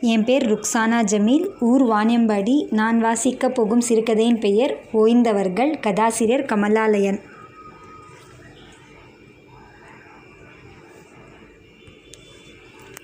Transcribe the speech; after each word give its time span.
என் 0.00 0.24
பேர் 0.24 0.52
ருக்சானா 0.52 1.04
ஜமீல். 1.04 1.46
ஊர் 1.60 1.82
வாணியம்பாடி. 1.82 2.66
நான் 2.70 3.04
வாசிக்கப் 3.04 3.54
போகும் 3.54 3.80
சிறுகதையின் 3.80 4.38
பெயர் 4.38 4.80
ஓய்ந்தவர்கள் 4.92 5.80
கதாசிரியர் 5.80 6.44
கமலாலயன். 6.44 7.20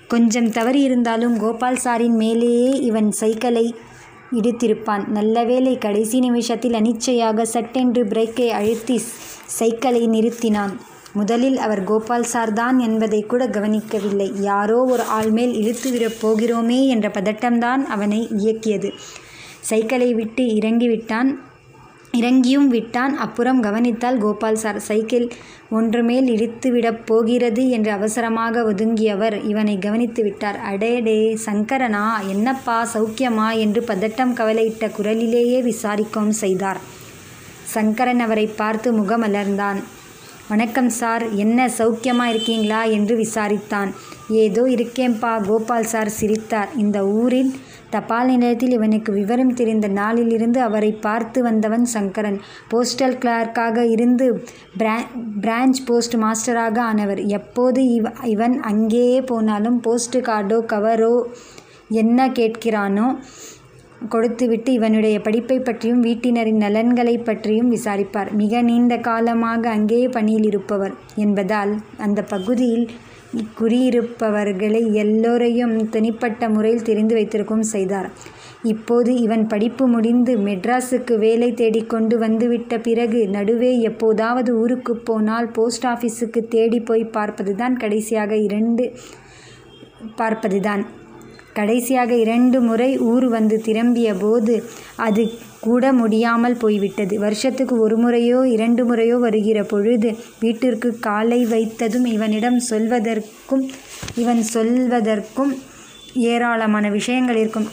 கொஞ்சம் 0.07 0.51
தவறி 0.51 0.81
இருந்தாலும் 0.81 1.39
கோபால் 1.39 1.77
சாரின் 1.83 2.15
மேலேயே 2.15 2.69
இவன் 2.69 3.11
சைக்கிளை 3.11 3.75
இடித்திருப்பான். 4.31 5.07
நல்லவேளை 5.07 5.77
கடைசி 5.77 6.19
நிமிஷத்தில் 6.19 6.73
அனிச்சையாக 6.73 7.41
சட்டென்று 7.41 8.05
பிரேக்கை 8.05 8.47
அழுத்தி 8.47 9.01
சைக்கிளை 9.45 10.07
நிறுத்தினான். 10.07 10.75
முதலில் 11.17 11.57
அவர் 11.57 11.83
கோபால் 11.83 12.29
சார் 12.33 12.53
தான் 12.53 12.77
என்பதை 12.79 13.21
கூட 13.21 13.43
கவனிக்கவில்லை. 13.47 14.29
யாரோ 14.41 14.77
ஒரு 14.93 15.03
ஆள் 15.17 15.31
மேல் 15.31 15.53
இழுத்துவிடப் 15.61 16.19
போகிறோமே 16.21 16.79
என்ற 16.87 17.09
பதட்டம்தான் 17.09 17.83
அவனை 17.95 18.21
இயக்கியது. 18.37 18.91
சைக்கிளை 19.61 20.13
விட்டு 20.13 20.43
இறங்கிவிட்டான் 20.43 21.29
இறங்கியும் 22.13 22.67
விட்டான். 22.67 23.13
அப்புறம் 23.17 23.59
கவனித்தால் 23.59 24.17
கோபால் 24.17 24.55
சார் 24.55 24.79
சைக்கிள் 24.79 25.25
ஒன்று 25.69 26.01
மேல் 26.03 26.27
இழுத்துவிடப் 26.27 27.01
போகிறது 27.05 27.69
என்று 27.69 27.91
அவசரமாக 27.91 28.61
ஒதுங்கியவர் 28.71 29.35
இவனை 29.43 29.75
கவனித்து 29.77 30.23
விட்டார். 30.23 30.59
அடேடே 30.71 31.19
சங்கரனா 31.45 32.05
என்னப்பா 32.27 32.77
சௌக்கியமா 32.93 33.49
என்று 33.57 33.81
பதட்டம் 33.81 34.33
கவலையிட்ட 34.33 34.91
குரலிலேயே 34.91 35.61
விசாரிக்கவும் 35.61 36.37
செய்தார். 36.43 36.79
சங்கரன் 37.73 38.19
அவரை 38.19 38.47
பார்த்து 38.47 38.91
முகமலர்ந்தான். 38.91 39.81
வணக்கம் 40.47 40.89
சார். 40.89 41.35
என்ன 41.35 41.67
சௌக்கியமாக 41.77 42.25
இருக்கீங்களா? 42.25 42.83
என்று 42.83 43.17
விசாரித்தான். 43.17 43.91
ஏதோ 44.29 44.63
இருக்கேன்பா 44.63 45.47
கோபால் 45.47 45.83
சார் 45.83 46.09
சிரித்தார். 46.09 46.69
இந்த 46.77 47.07
ஊரின் 47.07 47.51
தபால் 47.89 48.25
நிலையத்தில் 48.25 48.71
இவனுக்கு 48.71 49.13
விவரம் 49.13 49.53
தெரிந்த 49.53 49.87
நாளிலிருந்து 49.87 50.61
அவரை 50.61 50.91
பார்த்து 50.91 51.43
வந்தவன் 51.43 51.85
சங்கரன். 51.85 52.39
போஸ்டல் 52.73 53.17
கிளார்க்காக 53.17 53.91
இருந்து 53.91 54.45
பிரா 54.79 54.97
பிரான்ச் 55.41 55.81
போஸ்ட் 55.85 56.15
மாஸ்டராக 56.15 56.77
ஆனவர். 56.77 57.25
எப்போது 57.25 57.93
இவ 57.93 58.11
இவன் 58.23 58.59
அங்கேயே 58.61 59.21
போனாலும் 59.21 59.79
போஸ்ட் 59.79 60.17
கார்டோ 60.17 60.59
கவரோ 60.73 61.23
என்ன 61.89 62.27
கேட்கிறானோ 62.27 63.07
கொடுத்துவிட்டு 64.09 64.71
இவனுடைய 64.71 65.21
படிப்பை 65.21 65.59
பற்றியும் 65.59 66.01
வீட்டினரின் 66.01 66.63
நலன்களை 66.65 67.17
பற்றியும் 67.17 67.71
விசாரிப்பார். 67.71 68.29
மிக 68.33 68.61
நீண்ட 68.61 68.97
காலமாக 68.97 69.69
அங்கேயே 69.69 70.07
பணியில் 70.07 70.43
இருப்பவர் 70.43 70.93
என்பதால் 71.15 71.73
அந்த 71.97 72.21
பகுதியில் 72.21 72.87
குடியிருப்பவர்களை 73.59 74.81
எல்லோரையும் 74.93 75.89
தனிப்பட்ட 75.89 76.49
முறையில் 76.49 76.83
தெரிந்து 76.83 77.13
வைத்திருக்கும் 77.15 77.63
செய்தார். 77.73 78.09
இப்போது 78.63 79.11
இவன் 79.21 79.47
படிப்பு 79.47 79.87
முடிந்து 79.87 80.37
மெட்ராஸுக்கு 80.37 81.15
வேலை 81.17 81.49
தேடிக்கொண்டு 81.53 82.17
வந்துவிட்ட 82.17 82.77
பிறகு 82.77 83.27
நடுவே 83.27 83.71
எப்போதாவது 83.79 84.51
ஊருக்கு 84.57 84.95
போனால் 84.97 85.47
போஸ்ட் 85.47 85.85
ஆஃபீஸுக்கு 85.85 86.43
தேடி 86.47 86.79
போய் 86.79 87.05
பார்ப்பதுதான் 87.17 87.75
கடைசியாக 87.75 88.35
இரண்டு 88.37 88.85
பார்ப்பதுதான். 90.17 90.85
கடைசியாக 91.59 92.11
இரண்டு 92.23 92.57
முறை 92.67 92.89
ஊர் 93.09 93.27
வந்து 93.35 93.57
திரும்பிய 93.67 94.09
போது 94.13 94.55
அது 95.07 95.23
கூட 95.65 95.83
முடியாமல் 95.99 96.57
போய்விட்டது. 96.63 97.13
வருஷத்துக்கு 97.19 97.75
ஒரு 97.85 97.95
முறையோ 97.97 98.39
இரண்டு 98.55 98.83
முறையோ 98.85 99.15
வருகிற 99.25 99.59
பொழுது 99.63 100.09
வீட்டிற்கு 100.43 100.89
காலை 101.07 101.39
வைத்ததும் 101.53 102.05
இவனிடம் 102.15 102.59
சொல்வதற்கும் 102.69 103.63
இவன் 104.15 104.43
சொல்வதற்கும் 104.53 105.53
ஏராளமான 106.31 106.89
விஷயங்கள் 106.89 107.39
இருக்கும். 107.41 107.65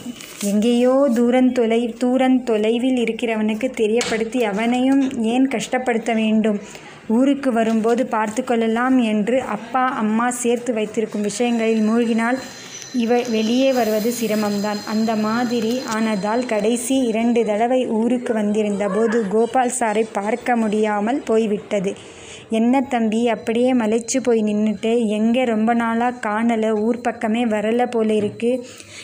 எங்கேயோ 0.51 0.95
தூரந்தொலை 1.19 1.81
தூரந்தொலைவில் 2.03 2.99
இருக்கிறவனுக்கு 3.05 3.69
தெரியப்படுத்தி 3.81 4.41
அவனையும் 4.53 5.03
ஏன் 5.35 5.47
கஷ்டப்படுத்த 5.55 6.13
வேண்டும்? 6.15 6.59
ஊருக்கு 7.17 7.51
வரும்போது 7.53 8.03
பார்த்து 8.07 8.43
கொள்ளலாம் 8.45 8.97
என்று 9.13 9.37
அப்பா 9.57 9.85
அம்மா 10.03 10.27
சேர்த்து 10.43 10.73
வைத்திருக்கும் 10.73 11.27
விஷயங்களில் 11.31 11.87
மூழ்கினால் 11.89 12.39
இவ 12.95 13.23
வெளியே 13.31 13.73
வருவது 13.73 14.13
சிரமம்தான். 14.21 14.85
அந்த 14.87 15.17
மாதிரி 15.17 15.81
ஆனதால் 15.95 16.47
கடைசி 16.47 16.99
இரண்டு 16.99 17.45
தடவை 17.45 17.87
ஊருக்கு 17.87 18.33
வந்திருந்த 18.35 18.89
போது 18.89 19.29
கோபால் 19.29 19.73
சாரை 19.79 20.07
பார்க்க 20.13 20.57
முடியாமல் 20.57 21.23
போய்விட்டது. 21.25 21.95
என்ன 22.53 22.81
தம்பி 22.85 23.29
அப்படியே 23.29 23.71
மலைச்சு 23.75 24.19
போய் 24.23 24.41
நின்றுட்டு 24.43 24.91
எங்கே 25.09 25.43
ரொம்ப 25.45 25.71
நாளாக 25.75 26.19
காணலை 26.21 26.71
ஊர் 26.81 26.99
பக்கமே 27.01 27.43
வரல 27.47 27.83
போல 27.91 28.15
இருக்கு 28.15 28.51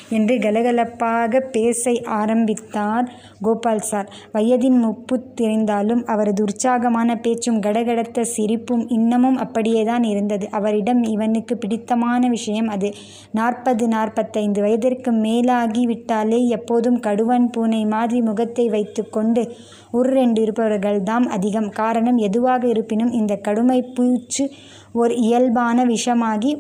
என்று 0.09 0.35
கலகலப்பாக 0.39 1.41
பேச 1.51 1.85
ஆரம்பித்தார் 2.19 3.07
கோபால் 3.41 3.85
சார். 3.91 4.09
வயதின் 4.33 4.79
முப்பு 4.79 5.17
தெரிந்தாலும் 5.41 6.03
அவரது 6.05 6.43
உற்சாகமான 6.43 7.17
பேச்சும் 7.17 7.63
கடகடத்த 7.63 8.25
சிரிப்பும் 8.35 8.85
இன்னமும் 8.89 9.37
அப்படியே 9.37 9.83
தான் 9.85 10.03
இருந்தது. 10.03 10.49
அவரிடம் 10.51 11.03
இவனுக்கு 11.05 11.57
பிடித்தமான 11.57 12.23
விஷயம் 12.29 12.69
அது. 12.69 12.91
நாற்பது 13.33 13.87
நாற்பத்தைந்து 13.89 14.61
வயதிற்கு 14.61 15.13
மேலாகி 15.23 15.85
விட்டாலே 15.85 16.41
எப்போதும் 16.49 17.01
கடுவன் 17.01 17.49
பூனை 17.51 17.83
மாதிரி 17.87 18.21
முகத்தை 18.21 18.69
வைத்துக்கொண்டு 18.69 19.45
ஒரு 19.93 20.09
ரெண்டு 20.11 20.39
இருப்பவர்கள்தாம் 20.45 21.27
அதிகம். 21.29 21.71
காரணம் 21.73 22.19
எதுவாக 22.19 22.63
இருப்பினும் 22.69 23.13
இந்த 23.13 23.35
கடுமை 23.47 23.81
பூச்சு 23.97 24.45
ஒரு 24.93 25.15
இயல்பான 25.17 25.85
விஷமாகி 25.85 26.53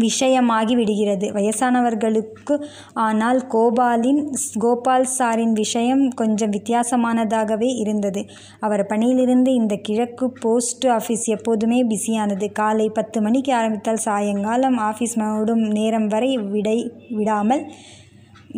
விஷயமாகி 0.00 0.74
விடுகிறது. 0.74 1.26
வயசானவர்களுக்கு 1.32 2.54
ஆனால் 3.06 3.40
கோபாலின் 3.54 4.20
கோபால் 4.58 5.08
சாரின் 5.18 5.52
விஷயம் 5.52 6.04
கொஞ்சம் 6.14 6.52
வித்தியாசமானதாகவே 6.52 7.70
இருந்தது. 7.76 8.22
அவர் 8.60 8.82
பணியிலிருந்து 8.86 9.52
இந்த 9.54 9.76
கிழக்கு 9.76 10.28
போஸ்ட் 10.40 10.86
ஆஃபீஸ் 10.86 11.24
எப்போதுமே 11.26 11.80
பிஸியானது. 11.84 12.48
காலை 12.52 12.86
பத்து 12.88 13.20
மணிக்கு 13.20 13.52
ஆரம்பித்தால் 13.54 14.04
சாயங்காலம் 14.06 14.78
ஆஃபீஸ் 14.90 15.16
மூடும் 15.22 15.64
நேரம் 15.78 16.08
வரை 16.08 16.30
விடை 16.54 16.78
விடாமல் 17.10 17.64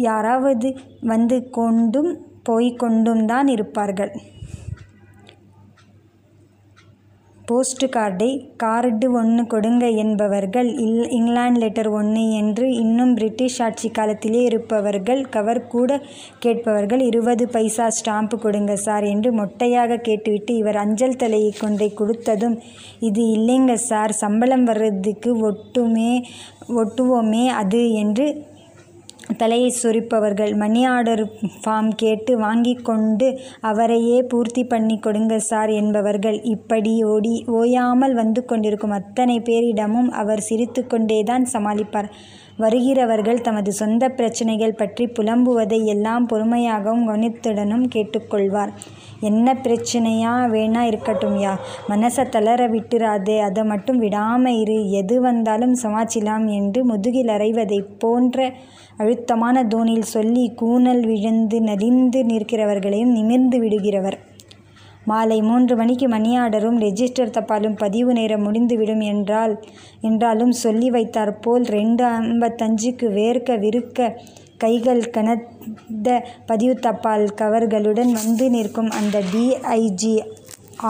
யாராவது 0.08 0.70
வந்து 1.00 1.36
கொண்டும் 1.50 2.12
போய்கொண்டும் 2.48 3.24
தான் 3.24 3.48
இருப்பார்கள். 3.48 4.14
போஸ்ட் 7.48 7.84
கார்டை 7.94 8.28
கார்டு 8.56 9.06
ஒன்று 9.14 9.42
கொடுங்க 9.46 9.84
என்பவர்கள் 9.98 10.68
இல் 10.78 11.08
இங்கிலாந்து 11.10 11.60
லெட்டர் 11.60 11.90
ஒன்று 11.92 12.22
என்று 12.34 12.66
இன்னும் 12.74 13.12
பிரிட்டிஷ் 13.14 13.58
ஆட்சி 13.60 13.88
காலத்திலே 13.90 14.40
இருப்பவர்கள் 14.42 15.20
கவர் 15.28 15.60
கூட 15.66 15.98
கேட்பவர்கள் 16.38 17.02
இருபது 17.02 17.46
பைசா 17.48 17.88
ஸ்டாம்பு 17.90 18.38
கொடுங்க 18.38 18.76
சார் 18.76 19.06
என்று 19.06 19.32
மொட்டையாக 19.32 20.00
கேட்டுவிட்டு 20.00 20.54
இவர் 20.54 20.80
அஞ்சல் 20.84 21.16
தலையை 21.16 21.52
கொண்டை 21.56 21.90
கொடுத்ததும் 21.98 22.56
இது 23.00 23.24
இல்லைங்க 23.34 23.76
சார் 23.82 24.14
சம்பளம் 24.14 24.64
வர்றதுக்கு 24.64 25.32
ஒட்டுமே 25.44 26.10
ஒட்டுவோமே 26.76 27.44
அது 27.54 27.82
என்று 27.96 28.28
தலையை 29.36 29.74
சொரிப்பவர்கள் 29.82 30.52
மணி 30.54 30.86
ஆர்டர் 30.86 31.22
ஃபார்ம் 31.64 31.90
கேட்டு 31.96 32.38
வாங்கி 32.38 32.74
கொண்டு 32.74 33.40
அவரையே 33.60 34.22
பூர்த்தி 34.22 34.64
பண்ணி 34.64 34.98
கொடுங்க 34.98 35.38
சார் 35.38 35.70
என்பவர்கள் 35.70 36.42
இப்படி 36.42 37.02
ஓடி 37.02 37.44
ஓயாமல் 37.46 38.14
வந்து 38.14 38.44
கொண்டிருக்கும் 38.44 38.90
அத்தனை 38.90 39.40
பேரிடமும் 39.40 40.10
அவர் 40.10 40.40
சிரித்து 40.40 40.86
கொண்டேதான் 40.86 41.46
சமாளிப்பார். 41.52 42.10
வருகிறவர்கள் 42.56 43.40
தமது 43.40 43.72
சொந்த 43.72 44.08
பிரச்சனைகள் 44.08 44.74
பற்றி 44.74 45.04
புலம்புவதை 45.06 45.84
எல்லாம் 45.84 46.28
பொறுமையாகவும் 46.28 47.06
கவனித்துடனும் 47.08 47.86
கேட்டுக்கொள்வார். 47.94 48.68
என்ன 49.20 49.54
பிரச்சனையா? 49.54 50.32
வேணா 50.48 50.80
இருக்கட்டும் 50.80 51.40
யா. 51.40 51.56
மனசை 51.88 52.28
தளர 52.28 52.68
விட்டுறாதே. 52.68 53.38
அதை 53.38 53.64
மட்டும் 53.64 53.98
விடாமல் 53.98 54.58
இரு. 54.58 54.90
எது 54.90 55.20
வந்தாலும் 55.20 55.74
சமாளிக்கலாம் 55.82 56.46
என்று 56.46 56.84
முதுகில் 56.84 57.28
அறைவதைப் 57.28 57.98
போன்ற 57.98 58.52
அழுத்தமான 58.96 59.64
தோனில் 59.64 60.02
சொல்லி 60.02 60.52
கூனல் 60.54 61.06
விழுந்து 61.06 61.60
நலிந்து 61.60 62.22
நிற்கிறவர்களையும் 62.22 63.12
நிமிர்ந்து 63.12 63.62
விடுகிறவர். 63.62 64.18
மாலை 65.04 65.38
மூன்று 65.42 65.74
மணிக்கு 65.76 66.06
மணி 66.08 66.30
ஆர்டரும் 66.38 66.78
ரெஜிஸ்டர் 66.78 67.34
தபாலும் 67.38 67.76
பதிவு 67.76 68.12
நேரம் 68.12 68.44
முடிந்துவிடும் 68.46 69.02
என்றால் 69.06 69.54
என்றாலும் 70.00 70.54
சொல்லி 70.60 70.88
வைத்தார் 70.90 71.32
போல் 71.38 71.66
ரெண்டு 71.70 72.04
ஐம்பத்தஞ்சுக்கு 72.12 73.08
வேர்க்க 73.12 73.58
விருக்க 73.58 74.08
கைகள் 74.58 75.02
கனத்த 75.10 76.08
பதிவு 76.46 76.74
தபால் 76.78 77.26
கவர்களுடன் 77.34 78.12
வந்து 78.12 78.46
நிற்கும் 78.50 78.90
அந்த 78.90 79.18
டிஐஜி 79.32 80.14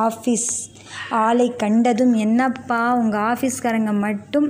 ஆஃபீஸ் 0.01 0.51
ஆளை 1.21 1.49
கண்டதும் 1.57 2.15
என்னப்பா 2.19 2.81
உங்கள் 2.95 3.25
ஆஃபீஸ்காரங்க 3.25 3.93
மட்டும் 4.01 4.49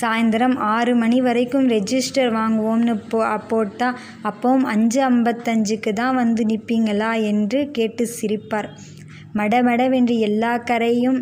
சாயந்தரம் 0.00 0.56
ஆறு 0.68 0.92
மணி 0.94 1.18
வரைக்கும் 1.20 1.66
ரெஜிஸ்டர் 1.68 2.30
வாங்குவோம்னு 2.32 2.94
போ 3.08 3.20
போட்டால் 3.48 3.98
அப்போவும் 4.22 4.64
அஞ்சு 4.64 5.00
ஐம்பத்தஞ்சுக்கு 5.08 5.92
தான் 5.92 6.14
வந்து 6.14 6.44
நிற்பீங்களா 6.44 7.10
என்று 7.22 7.60
கேட்டு 7.70 8.04
சிரிப்பார். 8.20 8.68
மடமடவென்று 9.34 10.16
எல்லா 10.18 10.52
கரையும் 10.70 11.18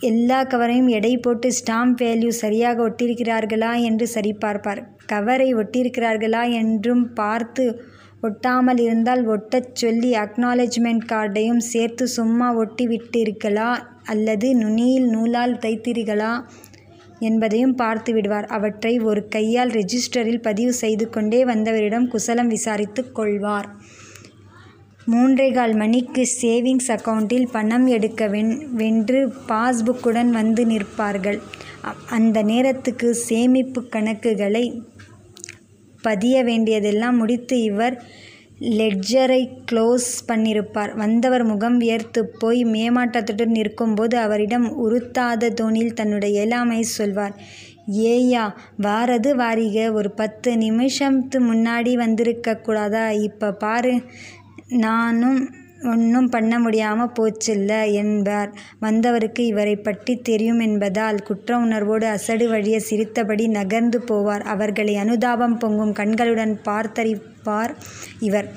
எல்லா 0.00 0.38
கவரையும் 0.44 0.88
எடை 0.88 1.12
போட்டு 1.16 1.48
ஸ்டாம்ப் 1.50 2.00
வேல்யூ 2.02 2.28
சரியாக 2.28 2.82
ஒட்டியிருக்கிறார்களா 2.88 3.72
என்று 3.80 4.06
சரிபார்ப்பார். 4.14 4.80
கவரை 5.06 5.48
ஒட்டியிருக்கிறார்களா 5.54 6.42
என்றும் 6.52 7.04
பார்த்து 7.14 7.64
ஒட்டாமல் 8.22 8.80
இருந்தால் 8.80 9.22
ஒட்டச் 9.26 9.74
சொல்லி 9.74 10.10
அக்னாலஜ்மெண்ட் 10.16 11.04
கார்டையும் 11.12 11.62
சேர்த்து 11.72 12.04
சும்மா 12.08 12.48
ஒட்டி 12.54 12.86
விட்டீர்களா 12.86 13.70
அல்லது 14.04 14.48
நுனியில் 14.54 15.08
நூலால் 15.08 15.54
தைத்தீர்களா 15.58 16.32
என்பதையும் 17.18 17.74
பார்த்து 17.74 18.12
விடுவார். 18.12 18.46
அவற்றை 18.46 18.98
ஒரு 18.98 19.28
கையால் 19.28 19.70
ரெஜிஸ்டரில் 19.70 20.42
பதிவு 20.42 20.72
செய்து 20.72 21.10
கொண்டே 21.10 21.44
வந்தவரிடம் 21.44 22.08
குசலம் 22.08 22.48
விசாரித்து 22.48 23.12
கொள்வார். 23.12 23.68
மூன்றேகால் 25.10 25.76
மணிக்கு 25.76 26.28
சேவிங்ஸ் 26.42 26.88
அக்கவுண்டில் 26.88 27.48
பணம் 27.52 27.86
எடுக்க 27.86 28.28
வென் 28.28 28.70
வென்று 28.70 29.32
பாஸ்புக்குடன் 29.48 30.30
வந்து 30.30 30.66
நிற்பார்கள். 30.66 31.38
அந்த 32.08 32.42
நேரத்துக்கு 32.42 33.14
சேமிப்பு 33.14 33.82
கணக்குகளை 33.82 34.82
பதிய 36.02 36.44
வேண்டியதெல்லாம் 36.44 37.16
முடித்து 37.16 37.62
இவர் 37.62 38.02
லெட்ஜரை 38.60 39.48
க்ளோஸ் 39.72 40.08
பண்ணியிருப்பார். 40.28 40.96
வந்தவர் 40.96 41.44
முகம் 41.44 41.76
வியர்த்து 41.78 42.26
போய் 42.26 42.64
மேமாட்டத்துடன் 42.64 43.56
நிற்கும்போது 43.58 44.18
அவரிடம் 44.18 44.90
உறுத்தாத 44.90 45.50
தோணியில் 45.60 45.92
தன்னுடைய 45.92 46.34
இயலாமை 46.34 46.82
சொல்வார். 46.82 47.36
ஏய்யா 47.92 48.44
வாரது 48.82 49.30
வாரிக 49.36 49.92
ஒரு 49.92 50.10
பத்து 50.10 50.56
நிமிஷத்து 50.56 51.38
முன்னாடி 51.38 51.94
வந்திருக்க 51.94 52.56
கூடாதா? 52.56 53.10
இப்போ 53.10 53.52
பாரு 53.52 54.02
நானும் 54.68 55.50
ஒன்றும் 55.86 56.28
பண்ண 56.28 56.58
முடியாமல் 56.58 57.12
போச்சில்ல 57.18 57.72
என்பார். 57.92 58.50
வந்தவருக்கு 58.78 59.46
இவரை 59.46 59.76
பற்றி 59.76 60.16
தெரியும் 60.20 60.60
என்பதால் 60.60 61.22
குற்ற 61.22 61.58
உணர்வோடு 61.58 62.06
அசடு 62.06 62.48
வழிய 62.48 62.80
சிரித்தபடி 62.80 63.48
நகர்ந்து 63.48 64.00
போவார். 64.08 64.44
அவர்களை 64.46 64.96
அனுதாபம் 64.96 65.58
பொங்கும் 65.58 65.92
கண்களுடன் 65.92 66.54
பார்த்தறிப்பார் 66.64 67.74
இவர். 68.20 68.48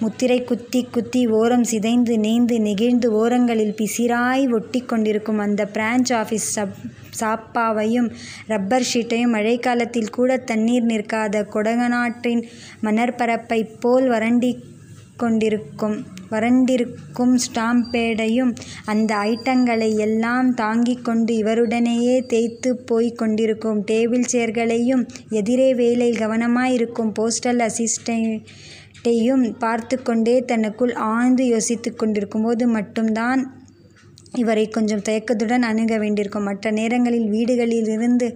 முத்திரை 0.00 0.44
குத்தி 0.44 0.86
குத்தி 0.92 1.26
ஓரம் 1.30 1.64
சிதைந்து 1.64 2.14
நீந்து 2.16 2.56
நெகிழ்ந்து 2.60 3.08
ஓரங்களில் 3.12 3.74
பிசிராய் 3.74 4.52
ஒட்டி 4.52 4.80
கொண்டிருக்கும் 4.80 5.38
அந்த 5.38 5.68
பிரான்ச் 5.74 6.12
ஆஃபீஸ் 6.12 6.48
சப் 6.54 6.74
சாப்பாவையும் 7.20 8.08
ரப்பர் 8.46 8.86
ஷீட்டையும் 8.92 9.34
மழைக்காலத்தில் 9.34 10.10
கூட 10.10 10.36
தண்ணீர் 10.36 10.86
நிற்காத 10.86 11.44
கொடங்கநாட்டின் 11.54 12.42
மணற்பரப்பைப் 12.82 13.74
போல் 13.80 14.08
வறண்டி 14.08 14.50
கொண்டிருக்கும். 15.16 15.96
வறண்டிருக்கும் 16.30 17.34
ஸ்டாம்பேடையும் 17.44 18.52
அந்த 18.84 19.10
ஐட்டங்களை 19.14 19.88
எல்லாம் 19.96 20.54
தாங்கிக் 20.54 21.04
கொண்டு 21.04 21.32
இவருடனேயே 21.42 22.14
தேய்த்து 22.26 22.70
போய் 22.76 23.10
கொண்டிருக்கும் 23.12 23.80
டேபிள் 23.90 24.24
சேர்களையும் 24.32 25.02
எதிரே 25.30 25.74
வேலையில் 25.74 26.20
கவனமாயிருக்கும் 26.20 27.12
போஸ்டல் 27.18 27.62
அசிஸ்டண்ட்டையும் 27.68 29.44
பார்த்து 29.58 30.02
கொண்டே 30.02 30.36
தனக்குள் 30.40 30.94
ஆழ்ந்து 31.10 31.46
யோசித்து 31.46 31.92
கொண்டிருக்கும்போது 31.94 32.66
மட்டும்தான் 32.68 33.42
இவரை 34.34 34.68
கொஞ்சம் 34.68 35.02
தயக்கத்துடன் 35.02 35.62
அணுக 35.62 35.98
வேண்டியிருக்கும். 35.98 36.42
மற்ற 36.42 36.70
நேரங்களில் 36.70 37.28
வீடுகளிலிருந்து 37.30 38.28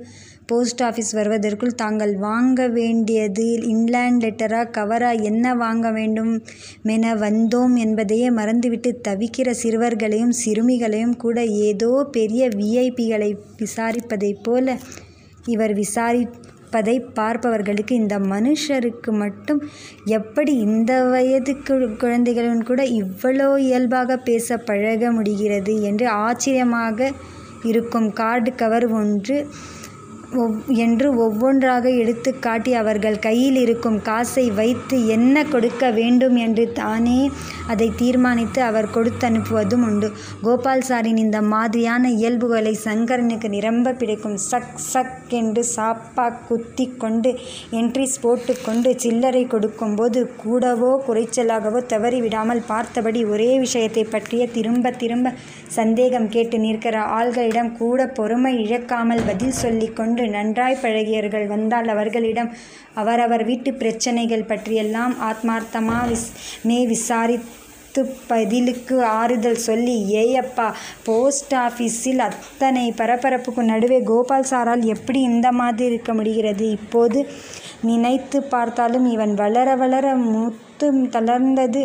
போஸ்ட் 0.48 0.82
ஆஃபீஸ் 0.82 1.10
வருவதற்குள் 1.14 1.72
தாங்கள் 1.74 2.12
வாங்க 2.18 2.60
வேண்டியது 2.68 3.46
இன்லேண்ட் 3.68 4.22
லெட்டரா 4.22 4.60
கவரா 4.70 5.10
என்ன 5.22 5.54
வாங்க 5.54 5.86
வேண்டும் 5.90 6.30
மென 6.82 7.12
வந்தோம் 7.16 7.74
என்பதையே 7.76 8.28
மறந்துவிட்டு 8.30 8.90
தவிக்கிற 9.08 9.50
சிறுவர்களையும் 9.62 10.34
சிறுமிகளையும் 10.38 11.16
கூட 11.16 11.38
ஏதோ 11.62 11.90
பெரிய 12.12 12.48
விஐபிகளை 12.56 13.30
விசாரிப்பதைப் 13.58 14.42
போல 14.42 14.76
இவர் 15.46 15.74
விசாரிப்பதை 15.74 16.96
பார்ப்பவர்களுக்கு 17.14 17.94
இந்த 17.94 18.16
மனுஷருக்கு 18.28 19.12
மட்டும் 19.14 19.60
எப்படி 20.10 20.54
இந்த 20.60 20.92
வயது 21.06 21.54
குழந்தைகளுடன் 21.98 22.64
கூட 22.64 22.82
இவ்வளோ 22.96 23.50
இயல்பாக 23.60 24.16
பேச 24.22 24.58
பழக 24.62 25.12
முடிகிறது 25.12 25.74
என்று 25.82 26.08
ஆச்சரியமாக 26.20 27.10
இருக்கும் 27.64 28.08
கார்டு 28.12 28.50
கவர் 28.54 28.86
ஒன்று 28.92 29.36
என்று 30.66 31.16
ஒவ்வொன்றாக 31.16 31.90
எடுத்து 31.90 32.38
காட்டி 32.38 32.74
அவர்கள் 32.74 33.18
கையில் 33.18 33.56
இருக்கும் 33.56 34.02
காசை 34.02 34.50
வைத்து 34.50 35.06
என்ன 35.06 35.44
கொடுக்க 35.44 35.90
வேண்டும் 35.90 36.36
என்று 36.36 36.72
தானே 36.72 37.30
அதை 37.66 37.92
தீர்மானித்து 37.96 38.62
அவர் 38.62 38.90
கொடுத்து 38.90 39.28
அனுப்புவதும் 39.28 39.84
உண்டு. 39.84 40.08
கோபால் 40.42 40.84
சாரின் 40.88 41.16
இந்த 41.16 41.42
மாதிரியான 41.42 42.10
இயல்புகளை 42.10 42.78
சங்கரனுக்கு 42.84 43.48
நிரம்ப 43.48 43.92
பிடிக்கும் 43.92 44.36
சக் 44.36 44.78
சக் 44.92 45.28
என்று 45.28 45.64
சாப்பா 45.76 46.26
குத்தி 46.48 46.86
கொண்டு 46.98 47.38
என்ட்ரிஸ் 47.70 48.18
போட்டுக்கொண்டு 48.20 48.92
சில்லறை 48.96 49.46
கொடுக்கும்போது 49.46 50.30
கூடவோ 50.44 50.92
குறைச்சலாகவோ 51.06 51.86
தவறி 51.86 52.20
விடாமல் 52.20 52.62
பார்த்தபடி 52.66 53.24
ஒரே 53.24 53.58
விஷயத்தை 53.58 54.04
பற்றிய 54.04 54.46
திரும்ப 54.48 54.90
திரும்ப 54.90 55.32
சந்தேகம் 55.68 56.28
கேட்டு 56.28 56.58
நிற்கிற 56.58 56.98
ஆள்களிடம் 57.00 57.72
கூட 57.72 58.06
பொறுமை 58.06 58.54
இழக்காமல் 58.64 59.26
பதில் 59.26 59.50
சொல்லிக்கொண்டு 59.50 60.17
கொண்டு 60.18 60.36
நன்றாய் 60.36 60.82
பழகியவர்கள் 60.82 61.46
வந்தால் 61.46 61.88
அவர்களிடம் 61.88 62.50
அவரவர் 62.94 63.42
வீட்டு 63.44 63.70
பிரச்சனைகள் 63.82 64.48
பற்றியெல்லாம் 64.50 65.14
ஆத்மார்த்தமா 65.28 65.98
விஸ் 66.10 66.28
மே 66.68 66.78
விசாரித்து 66.86 68.02
பதிலுக்கு 68.30 68.96
ஆறுதல் 69.20 69.60
சொல்லி 69.66 69.94
ஏயப்பா 70.22 70.66
போஸ்ட் 71.06 71.54
ஆஃபீஸில் 71.66 72.22
அத்தனை 72.28 72.84
பரபரப்புக்கு 73.00 73.64
நடுவே 73.72 74.00
கோபால் 74.10 74.50
சாரால் 74.50 74.84
எப்படி 74.94 75.22
இந்த 75.30 75.48
மாதிரி 75.60 75.88
இருக்க 75.92 76.12
முடிகிறது? 76.14 76.66
இப்போது 76.70 77.20
நினைத்து 77.90 78.40
பார்த்தாலும் 78.54 79.08
இவன் 79.14 79.34
வளர 79.34 79.76
வளர 79.76 80.06
மூத்து 80.26 80.88
தளர்ந்தது. 81.16 81.82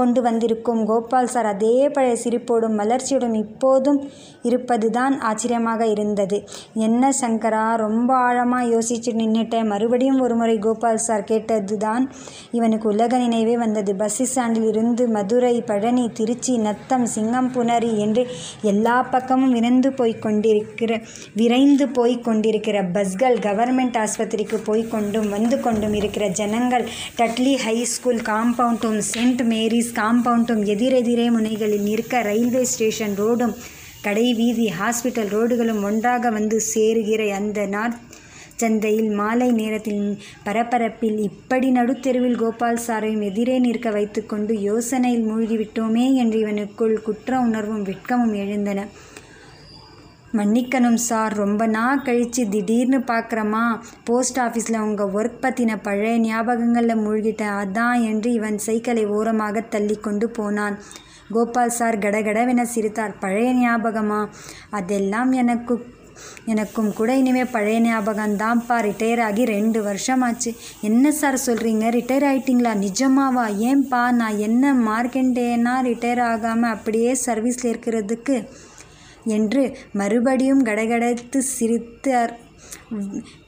கொண்டு 0.00 0.20
வந்திருக்கும். 0.26 0.82
கோபால் 0.90 1.32
சார் 1.34 1.48
அதே 1.52 1.74
பழைய 1.94 2.16
சிரிப்போடும் 2.24 2.78
வளர்ச்சியோடும் 2.80 3.36
இப்போதும் 3.44 4.00
இருப்பது 4.48 4.88
தான் 4.90 5.14
ஆச்சரியமாக 5.28 5.82
இருந்தது. 5.94 6.38
என்ன 6.86 7.12
சங்கரா 7.20 7.64
ரொம்ப 7.84 8.10
ஆழமாக 8.26 8.70
யோசிச்சு 8.74 9.12
நின்றுட்டேன் 9.20 9.70
மறுபடியும் 9.72 10.20
ஒரு 10.20 10.34
முறை 10.40 10.56
கோபால் 10.66 11.04
சார் 11.06 11.28
கேட்டது 11.30 11.76
தான் 11.78 12.04
இவனுக்கு 12.50 12.86
உலக 12.94 13.12
நினைவே 13.24 13.56
வந்தது. 13.64 13.92
பஸ் 14.02 14.20
ஸ்டாண்டில் 14.22 14.68
இருந்து 14.72 15.04
மதுரை 15.16 15.54
பழனி 15.70 16.04
திருச்சி 16.18 16.54
நத்தம் 16.66 17.06
சிங்கம் 17.14 17.50
புனரி 17.54 17.92
என்று 18.04 18.22
எல்லா 18.70 18.96
பக்கமும் 19.12 19.54
விரைந்து 19.56 19.90
போய் 19.98 20.14
கொண்டிருக்கிற 20.24 20.92
விரைந்து 21.40 21.86
போய் 21.96 22.14
கொண்டிருக்கிற 22.26 22.76
பஸ்கள் 22.96 23.36
கவர்மெண்ட் 23.46 23.98
ஆஸ்பத்திரிக்கு 24.02 24.58
போய் 24.68 24.84
கொண்டும் 24.88 25.28
வந்து 25.28 25.58
கொண்டும் 25.60 25.94
இருக்கிற 26.00 26.24
ஜனங்கள் 26.40 26.84
டட்லி 27.18 27.54
ஹை 27.64 27.76
ஸ்கூல் 27.94 28.22
காம்பவுண்டும் 28.30 28.98
சென்ட் 29.12 29.42
மேரிஸ் 29.52 29.85
காம்பவுண்டும் 29.92 30.62
எதிரெதிரே 30.66 31.30
முனைகளில் 31.30 31.82
நிற்க 31.82 32.22
ரயில்வே 32.22 32.64
ஸ்டேஷன் 32.64 33.16
ரோடும் 33.16 33.54
கடை 34.02 34.32
வீதி 34.34 34.66
ஹாஸ்பிட்டல் 34.78 35.30
ரோடுகளும் 35.30 35.82
ஒன்றாக 35.82 36.30
வந்து 36.30 36.60
சேருகிற 36.74 37.32
அந்த 37.34 37.66
நார்த் 37.66 38.00
சந்தையில் 38.56 39.10
மாலை 39.10 39.50
நேரத்தில் 39.50 40.18
பரபரப்பில் 40.44 41.18
இப்படி 41.18 41.70
நடுத்தெருவில் 41.70 42.36
கோபால் 42.36 42.84
சாரையும் 42.86 43.20
எதிரே 43.20 43.58
நிற்க 43.58 43.90
வைத்துக்கொண்டு 43.90 44.54
யோசனையில் 44.54 45.26
மூழ்கிவிட்டோமே 45.26 46.14
என்று 46.14 46.38
இவனுக்குள் 46.38 47.02
குற்ற 47.02 47.40
உணர்வும் 47.40 47.84
வெட்கமும் 47.84 48.34
எழுந்தன. 48.34 48.86
மன்னிக்கணும் 50.38 51.00
சார். 51.08 51.34
ரொம்ப 51.36 51.66
நாள் 51.66 52.02
கழித்து 52.02 52.48
திடீர்னு 52.48 52.98
பார்க்குறமா 52.98 53.64
போஸ்ட் 54.04 54.38
ஆஃபீஸில் 54.38 54.78
உங்கள் 54.78 55.12
ஒர்க் 55.18 55.42
பற்றின 55.42 55.78
பழைய 55.82 56.14
ஞாபகங்களில் 56.18 57.02
மூழ்கிட்டேன். 57.04 57.56
அதான் 57.64 58.02
என்று 58.02 58.32
இவன் 58.32 58.58
சைக்கிளை 58.58 59.06
ஓரமாக 59.06 59.60
தள்ளி 59.60 59.96
கொண்டு 59.96 60.28
போனான். 60.28 60.78
கோபால் 61.32 61.76
சார் 61.80 61.98
கடகடவென 61.98 62.62
சிரித்தார். 62.62 63.18
பழைய 63.18 63.52
ஞாபகமா? 63.52 64.22
அதெல்லாம் 64.70 65.32
எனக்கு 65.32 65.94
எனக்கும் 66.44 66.92
கூட 66.92 67.16
இனிமேல் 67.16 67.50
பழைய 67.50 67.78
ஞாபகம்தான்ப்பா 67.80 68.76
ரிட்டையர் 68.86 69.20
ஆகி 69.20 69.44
ரெண்டு 69.44 69.82
வருஷம் 69.82 70.22
ஆச்சு 70.22 70.50
என்ன 70.80 71.12
சார் 71.12 71.38
சொல்கிறீங்க 71.46 71.86
ரிட்டையர் 71.96 72.26
ஆகிட்டிங்களா 72.28 72.72
நிஜமாவா? 72.84 73.44
ஏன்பா? 73.68 74.12
நான் 74.12 74.38
என்ன 74.38 74.72
மார்க்கெண்டேனா 74.74 75.74
ரிட்டையர் 75.88 76.20
ஆகாமல் 76.20 76.70
அப்படியே 76.70 77.16
சர்வீஸில் 77.26 77.72
இருக்கிறதுக்கு? 77.72 78.36
என்று 79.26 79.62
மறுபடியும் 79.92 80.64
கடகடத்து 80.64 81.38
சிரித்தார். 81.38 82.32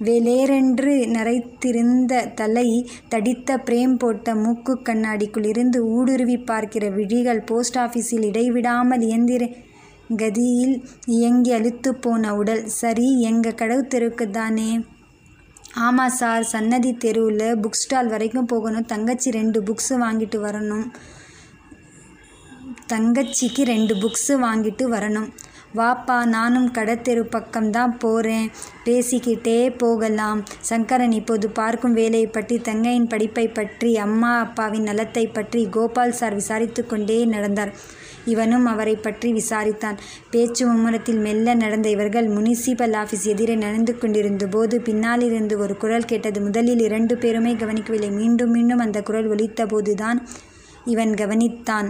வெளேரென்று 0.05 0.93
நரைத்திருந்த 1.15 2.35
தலை 2.35 2.69
தடித்த 3.09 3.57
பிரேம் 3.57 3.97
போட்ட 3.97 4.35
மூக்கு 4.35 4.75
கண்ணாடிக்குள்ளிருந்து 4.85 5.81
ஊடுருவி 5.97 6.37
பார்க்கிற 6.51 6.89
விழிகள் 6.89 7.41
போஸ்ட் 7.41 7.79
ஆஃபீஸில் 7.79 8.27
இடைவிடாமல் 8.27 9.01
இயந்திர 9.01 9.47
கதியில் 10.17 10.77
இயங்கி 11.07 11.53
அழுத்து 11.53 11.95
போன 11.95 12.35
உடல். 12.37 12.65
சரி 12.67 13.21
எங்கள் 13.21 13.59
கடவு 13.63 13.83
தெருவுக்கு 13.87 14.31
தானே? 14.31 14.71
ஆமாம் 15.75 16.17
சார் 16.21 16.45
சன்னதி 16.45 16.93
தெருவில் 16.97 17.59
புக் 17.63 17.81
ஸ்டால் 17.81 18.09
வரைக்கும் 18.09 18.47
போகணும். 18.47 18.87
தங்கச்சி 18.87 19.31
ரெண்டு 19.31 19.61
புக்ஸு 19.63 19.95
வாங்கிட்டு 20.05 20.39
வரணும். 20.47 20.87
தங்கச்சிக்கு 22.93 23.63
ரெண்டு 23.65 23.95
புக்ஸு 23.95 24.35
வாங்கிட்டு 24.47 24.85
வரணும். 24.95 25.29
வாப்பா 25.77 26.25
நானும் 26.25 26.69
கடத்தெரு 26.73 27.23
பக்கம்தான் 27.35 27.93
போகிறேன் 27.99 28.47
பேசிக்கிட்டே 28.85 29.77
போகலாம். 29.77 30.45
சங்கரன் 30.61 31.13
இப்போது 31.13 31.49
பார்க்கும் 31.49 31.93
வேலையை 31.93 32.27
பற்றி 32.27 32.59
தங்கையின் 32.59 33.07
படிப்பை 33.07 33.49
பற்றி 33.49 33.97
அம்மா 33.97 34.39
அப்பாவின் 34.39 34.83
நலத்தை 34.83 35.27
பற்றி 35.27 35.63
கோபால் 35.69 36.13
சார் 36.13 36.35
விசாரித்து 36.35 36.87
கொண்டே 36.87 37.25
நடந்தார். 37.25 37.73
இவனும் 38.25 38.67
அவரை 38.67 38.95
பற்றி 38.97 39.33
விசாரித்தான். 39.33 40.01
பேச்சு 40.31 40.67
மும்முரத்தில் 40.67 41.21
மெல்ல 41.27 41.55
நடந்த 41.55 41.89
இவர்கள் 41.89 42.27
முனிசிபல் 42.29 42.97
ஆஃபீஸ் 43.03 43.25
எதிரே 43.25 43.55
நடந்து 43.55 43.99
கொண்டிருந்த 43.99 44.47
போது 44.47 44.81
பின்னாலிருந்து 44.81 45.59
ஒரு 45.59 45.77
குரல் 45.77 46.05
கேட்டது. 46.05 46.41
முதலில் 46.41 46.79
இரண்டு 46.79 47.17
பேருமே 47.17 47.55
கவனிக்கவில்லை. 47.55 48.11
மீண்டும் 48.11 48.51
மீண்டும் 48.51 48.79
அந்த 48.79 49.03
குரல் 49.03 49.29
ஒலித்த 49.29 49.67
போதுதான் 49.67 50.21
இவன் 50.95 51.13
கவனித்தான். 51.15 51.89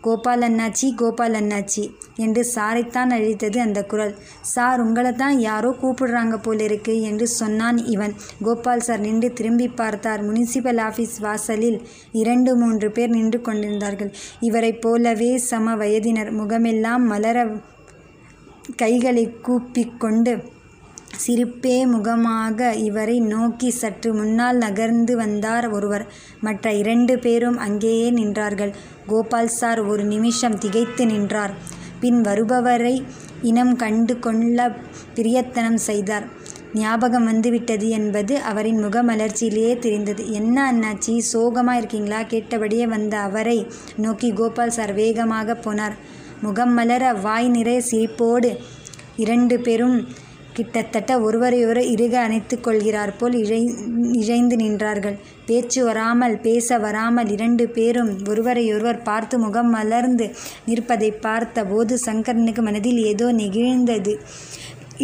கோபால் 0.00 0.42
அண்ணாச்சி 0.42 0.88
கோபால் 0.96 1.34
அண்ணாச்சி 1.34 1.84
என்று 2.16 2.42
சாரைத்தான் 2.54 3.12
அழித்தது 3.16 3.58
அந்த 3.60 3.80
குரல். 3.84 4.14
சார் 4.52 4.80
உங்களை 4.80 5.12
தான் 5.12 5.36
யாரோ 5.38 5.70
கூப்பிடுறாங்க 5.82 6.36
போலிருக்கு 6.42 6.94
என்று 7.00 7.26
சொன்னான் 7.40 7.78
இவன். 7.94 8.14
கோபால் 8.42 8.84
சார் 8.88 9.00
நின்று 9.00 9.30
திரும்பி 9.32 9.68
பார்த்தார். 9.80 10.22
முனிசிபல் 10.28 10.80
ஆஃபீஸ் 10.88 11.16
வாசலில் 11.20 11.78
இரண்டு 12.12 12.52
மூன்று 12.56 12.90
பேர் 12.90 13.16
நின்று 13.16 13.40
கொண்டிருந்தார்கள். 13.40 14.12
இவரைப் 14.40 14.82
போலவே 14.82 15.32
சம 15.50 15.76
வயதினர் 15.76 16.32
முகமெல்லாம் 16.32 17.06
மலர 17.06 17.46
கைகளை 18.76 19.24
கூப்பிக்கொண்டு 19.46 20.32
சிரிப்பே 21.16 21.86
முகமாக 21.86 22.74
இவரை 22.74 23.20
நோக்கி 23.20 23.70
சற்று 23.70 24.14
முன்னால் 24.14 24.56
நகர்ந்து 24.56 25.16
வந்தார் 25.16 25.68
ஒருவர். 25.68 26.06
மற்ற 26.40 26.72
இரண்டு 26.72 27.18
பேரும் 27.18 27.58
அங்கேயே 27.58 28.10
நின்றார்கள். 28.10 28.72
கோபால் 29.06 29.48
சார் 29.48 29.80
ஒரு 29.80 30.04
நிமிஷம் 30.04 30.58
திகைத்து 30.58 31.06
நின்றார். 31.06 31.50
பின் 32.00 32.20
வருபவரை 32.20 33.02
இனம் 33.42 33.76
கண்டு 33.76 34.18
கொள்ள 34.18 34.76
பிரியத்தனம் 35.14 35.80
செய்தார். 35.88 36.26
ஞாபகம் 36.74 37.24
வந்துவிட்டது 37.24 37.88
என்பது 37.88 38.38
அவரின் 38.38 38.84
முகமலர்ச்சியிலேயே 38.84 39.78
தெரிந்தது. 39.78 40.32
என்ன 40.32 40.72
அண்ணாச்சி 40.72 41.22
சோகமா 41.32 41.72
இருக்கீங்களா? 41.72 42.22
கேட்டபடியே 42.22 42.86
வந்த 42.86 43.18
அவரை 43.18 43.66
நோக்கி 43.96 44.32
கோபால் 44.32 44.70
சார் 44.70 44.94
வேகமாக 44.94 45.58
போனார். 45.64 45.92
முகம் 46.42 46.72
மலர 46.72 47.12
வாய் 47.12 47.48
நிறைய 47.48 47.82
சிரிப்போடு 47.90 48.56
இரண்டு 49.16 49.60
பேரும் 49.60 50.08
கிட்டத்தட்ட 50.58 51.12
ஒருவரையொரு 51.20 51.82
இறுக 51.94 52.14
அணைத்து 52.26 52.56
கொள்கிறார் 52.60 53.12
போல் 53.16 53.36
இழை 53.42 53.60
இழைந்து 54.20 54.56
நின்றார்கள். 54.56 55.16
பேச்சு 55.48 55.80
வராமல் 55.84 56.34
பேச 56.46 56.78
வராமல் 56.78 57.30
இரண்டு 57.36 57.64
பேரும் 57.76 58.10
ஒருவரையொருவர் 58.28 59.00
பார்த்து 59.02 59.36
முகம் 59.38 59.70
மலர்ந்து 59.70 60.26
நிற்பதை 60.64 61.10
பார்த்தபோது 61.26 61.96
சங்கரனுக்கு 62.06 62.64
மனதில் 62.68 63.00
ஏதோ 63.12 63.28
நெகிழ்ந்தது. 63.32 64.14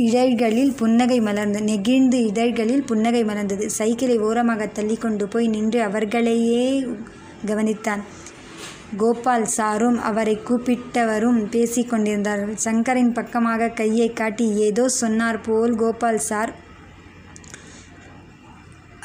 இதழ்களில் 0.07 0.73
புன்னகை 0.81 1.19
மலர்ந்தது 1.21 1.69
நெகிழ்ந்து 1.73 2.19
இதழ்களில் 2.31 2.85
புன்னகை 2.85 3.23
மலர்ந்தது. 3.25 3.67
சைக்கிளை 3.79 4.19
ஓரமாக 4.29 4.67
தள்ளி 4.79 4.97
கொண்டு 4.97 5.27
போய் 5.29 5.49
நின்று 5.49 5.81
அவர்களையே 5.83 6.67
கவனித்தான். 7.47 8.05
கோபால் 9.03 9.47
சாரும் 9.57 9.99
அவரை 10.09 10.35
கூப்பிட்டவரும் 10.49 11.41
பேசிக் 11.53 11.91
கொண்டிருந்தார்கள் 11.91 12.63
சங்கரின் 12.65 13.13
பக்கமாக 13.19 13.69
கையை 13.81 14.09
காட்டி 14.13 14.47
ஏதோ 14.67 14.85
சொன்னார் 15.01 15.39
போல் 15.47 15.75
கோபால் 15.83 16.21
சார். 16.29 16.53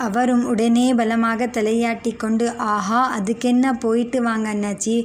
அவரும் 0.08 0.44
உடனே 0.52 0.86
பலமாக 1.00 1.48
தலையாட்டி 1.58 2.12
கொண்டு 2.18 2.46
ஆஹா 2.74 3.02
அதுக்கென்ன 3.18 3.74
போயிட்டு 3.86 4.20
வாங்க 4.28 4.48
அண்ணாச்சி. 4.54 4.96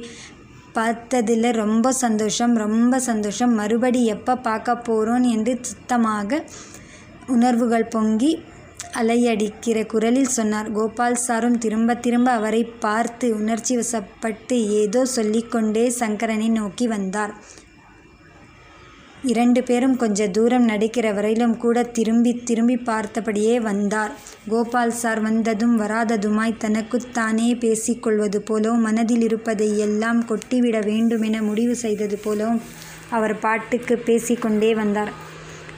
பார்த்ததில் 0.77 1.49
ரொம்ப 1.63 1.91
சந்தோஷம் 2.03 2.53
ரொம்ப 2.65 2.99
சந்தோஷம். 3.09 3.53
மறுபடி 3.59 4.01
எப்போ 4.15 4.35
பார்க்க 4.47 4.77
போகிறோம் 4.87 5.25
என்று 5.35 5.53
சுத்தமாக 5.69 6.41
உணர்வுகள் 7.35 7.91
பொங்கி 7.95 8.31
அலையடிக்கிற 8.99 9.85
குரலில் 9.85 10.33
சொன்னார். 10.37 10.71
கோபால் 10.71 11.15
சாரும் 11.15 11.57
திரும்ப 11.57 11.95
திரும்ப 11.95 12.31
அவரை 12.31 12.63
பார்த்து 12.63 13.27
உணர்ச்சி 13.35 13.77
வசப்பட்டு 13.77 14.57
ஏதோ 14.81 15.05
சொல்லிக்கொண்டே 15.05 15.85
சங்கரனை 15.99 16.49
நோக்கி 16.49 16.87
வந்தார். 16.87 17.33
இரண்டு 19.23 19.63
பேரும் 19.63 19.97
கொஞ்ச 19.97 20.27
தூரம் 20.27 20.65
நடக்கிற 20.65 21.13
வரையிலும் 21.13 21.57
கூட 21.57 21.83
திரும்பி 21.83 22.33
திரும்பி 22.43 22.75
பார்த்தபடியே 22.75 23.55
வந்தார். 23.61 24.11
கோபால் 24.49 24.91
சார் 24.91 25.21
வந்ததும் 25.21 25.79
வராததுமாய் 25.79 26.57
தனக்குத்தானே 26.57 27.55
பேசிக்கொள்வது 27.55 28.41
போலவும் 28.41 28.81
மனதில் 28.81 29.21
இருப்பதை 29.21 29.69
எல்லாம் 29.79 30.25
கொட்டிவிட 30.25 30.79
வேண்டுமென 30.85 31.41
முடிவு 31.41 31.75
செய்தது 31.75 32.17
போலவும் 32.17 32.61
அவர் 33.09 33.39
பாட்டுக்கு 33.39 33.97
பேசிக்கொண்டே 33.97 34.73
வந்தார். 34.75 35.13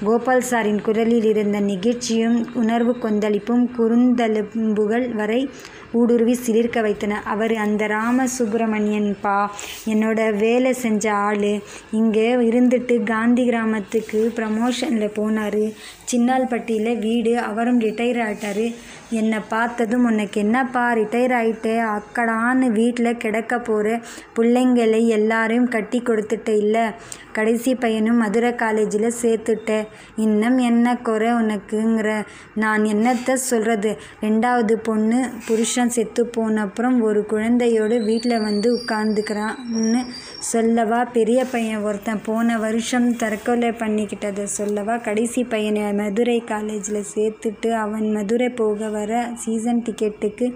கோபால் 0.05 0.43
சாரின் 0.49 0.81
குரலில் 0.81 1.23
இருந்த 1.23 1.59
நெகிழ்ச்சியும் 1.61 2.35
உணர்வு 2.53 2.93
கொந்தளிப்பும் 3.03 3.63
குறுந்தலும்புகள் 3.77 5.05
வரை 5.11 5.49
ஊடுருவி 5.91 6.33
சிலிர்க்க 6.33 6.81
வைத்தன. 6.81 7.19
அவர் 7.23 7.53
அந்த 7.55 7.87
ராம 7.87 8.27
சுப்பிரமணியன் 8.27 9.17
பா 9.21 9.37
என்னோட 9.85 10.37
வேலை 10.37 10.73
செஞ்ச 10.73 11.13
ஆள். 11.13 11.49
இங்கே 11.91 12.35
இருந்துட்டு 12.49 13.03
காந்தி 13.03 13.45
கிராமத்துக்கு 13.49 14.21
ப்ரமோஷனில் 14.35 15.15
போனார். 15.19 15.63
சின்னால்பட்டியில் 16.11 16.99
வீடு 16.99 17.39
அவரும் 17.39 17.81
ரிட்டையர் 17.81 18.21
ஆகிட்டார் 18.25 18.65
என்னை 19.09 19.39
பார்த்ததும் 19.49 20.05
உனக்கு 20.05 20.41
என்னப்பா 20.41 20.93
ரிட்டையர் 20.93 21.33
ஆகிட்டு 21.33 21.73
அக்கடான்னு 21.95 22.67
வீட்டில் 22.67 23.17
கிடக்க 23.17 23.59
போகிற 23.59 23.99
பிள்ளைங்களை 24.35 25.07
எல்லாரையும் 25.07 25.67
கட்டி 25.67 26.01
கொடுத்துட்ட 26.01 26.49
இல்லை. 26.49 26.85
கடைசி 27.31 27.75
பையனும் 27.75 28.17
மதுரை 28.17 28.55
காலேஜில் 28.55 29.13
சேர்த்துட்டேன் 29.21 29.87
இன்னும் 30.15 30.57
என்ன 30.57 30.95
குறை 30.97 31.31
உனக்குங்கிற? 31.31 32.25
நான் 32.55 32.83
என்னத்தை 32.83 33.33
சொல்கிறது 33.33 33.97
ரெண்டாவது 34.21 34.73
பொண்ணு 34.73 35.29
புருஷன் 35.47 35.89
செத்து 35.89 36.25
போன 36.25 36.61
அப்புறம் 36.61 37.01
ஒரு 37.01 37.25
குழந்தையோடு 37.29 38.03
வீட்டில் 38.03 38.39
வந்து 38.39 38.79
உட்காந்துக்கிறான்னு 38.79 40.05
சொல்லவா? 40.39 41.03
பெரிய 41.03 41.45
பையன் 41.45 41.83
ஒருத்தன் 41.83 42.21
போன 42.25 42.57
வருஷம் 42.57 43.15
தற்கொலை 43.15 43.69
பண்ணிக்கிட்டதை 43.69 44.43
சொல்லவா? 44.43 44.97
கடைசி 44.97 45.43
பையனை 45.43 45.93
மதுரை 45.93 46.43
காலேஜில் 46.43 47.03
சேர்த்துட்டு 47.15 47.71
அவன் 47.71 48.11
மதுரை 48.11 48.49
போக 48.49 48.95
வர 48.97 49.21
சீசன் 49.43 49.85
டிக்கெட்டுக்கு 49.87 50.47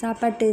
சாப்பாட்டு 0.00 0.46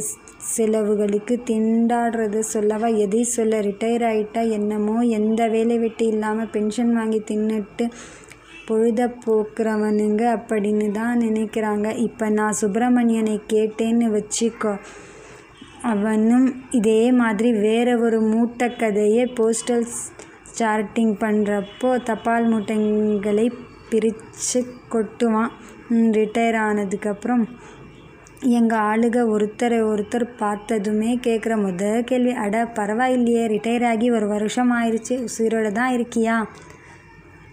செலவுகளுக்கு 0.55 1.35
திண்டாடுறது 1.49 2.39
சொல்லவா? 2.53 2.87
எதை 3.05 3.21
சொல்ல 3.35 3.59
ரிட்டையர் 3.67 4.05
ஆகிட்டா 4.09 4.41
என்னமோ? 4.57 4.97
எந்த 5.19 5.41
வேலை 5.55 5.77
வெட்டி 5.83 6.05
இல்லாமல் 6.13 6.51
பென்ஷன் 6.55 6.93
வாங்கி 6.93 7.19
தின்னுட்டு 7.31 7.85
பொழுத 8.69 9.01
போக்குறவனுங்க 9.23 10.23
அப்படின்னு 10.37 10.87
தான் 10.91 11.19
நினைக்கிறாங்க. 11.19 11.87
இப்போ 12.05 12.27
நான் 12.37 12.59
சுப்பிரமணியனை 12.61 13.35
கேட்டேன்னு 13.53 14.07
வச்சுக்கோ. 14.17 14.73
அவனும் 15.91 16.47
இதே 16.77 17.01
மாதிரி 17.21 17.49
வேற 17.67 17.89
ஒரு 18.05 18.19
மூட்டை 18.31 18.67
கதையை 18.75 19.25
போஸ்டல் 19.39 19.85
ஸ்டார்டிங் 20.51 21.15
பண்ணுறப்போ 21.23 21.89
தபால் 22.09 22.47
மூட்டைங்களை 22.51 23.47
பிரித்து 23.89 24.59
கொட்டுவான். 24.93 25.53
ரிட்டையர் 25.91 26.55
ஆனதுக்கப்புறம் 26.55 27.43
எங்கள் 28.39 28.79
ஆளுக 28.79 29.27
ஒருத்தரை 29.27 29.79
ஒருத்தர் 29.81 30.35
பார்த்ததுமே 30.37 31.17
கேட்குற 31.17 31.61
முதல் 31.61 32.03
கேள்வி 32.03 32.31
அட 32.31 32.63
பரவாயில்லையே 32.63 33.45
ரிட்டையர் 33.47 33.87
ஆகி 33.87 34.11
ஒரு 34.11 34.27
வருஷம் 34.27 34.71
ஆயிடுச்சு 34.71 35.27
உசிரோட 35.27 35.71
தான் 35.71 35.93
இருக்கியா? 35.93 36.47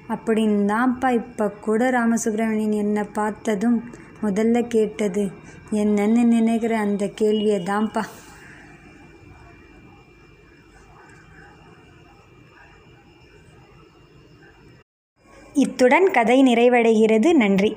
அப்படின்னு 0.08 0.72
தான்ப்பா 0.72 1.10
இப்போ 1.10 1.50
கூட 1.50 1.90
ராமசுப்ரமணியன் 1.90 2.74
என்னை 2.74 3.04
பார்த்ததும் 3.12 3.84
முதல்ல 4.22 4.66
கேட்டது. 4.66 5.30
என்னன்னு 5.72 6.24
நினைக்கிற 6.24 6.78
அந்த 6.78 7.08
கேள்வியை 7.08 7.60
தான்ப்பா. 7.60 8.02
இத்துடன் 15.54 16.10
கதை 16.10 16.42
நிறைவடைகிறது. 16.42 17.32
நன்றி. 17.32 17.76